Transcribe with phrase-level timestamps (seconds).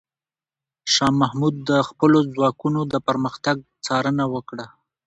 [0.93, 3.55] شاه محمود د خپلو ځواکونو د پرمختګ
[3.85, 4.65] څارنه وکړه.